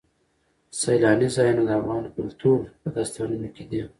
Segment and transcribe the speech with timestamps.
[0.79, 3.81] سیلاني ځایونه د افغان کلتور په داستانونو کې دي.